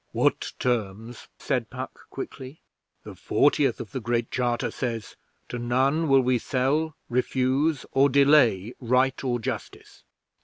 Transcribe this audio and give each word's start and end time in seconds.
'What 0.13 0.53
terms?' 0.57 1.27
said 1.37 1.69
Puck 1.69 2.07
quickly. 2.09 2.59
'The 3.03 3.13
Fortieth 3.13 3.79
of 3.79 3.91
the 3.91 3.99
Great 3.99 4.31
Charter 4.31 4.71
says: 4.71 5.15
"To 5.49 5.59
none 5.59 6.07
will 6.07 6.21
we 6.21 6.39
sell, 6.39 6.95
refuse, 7.07 7.85
or 7.91 8.09
delay 8.09 8.73
right 8.79 9.23
or 9.23 9.37
justice."' 9.39 10.03